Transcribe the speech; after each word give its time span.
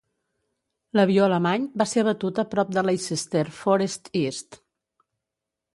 L'avió 0.99 1.25
alemany 1.25 1.67
va 1.81 1.87
ser 1.91 2.03
abatut 2.05 2.41
a 2.45 2.49
prop 2.55 2.73
de 2.79 2.85
Leicester 2.89 3.45
Forest 3.61 4.13
East. 4.25 4.61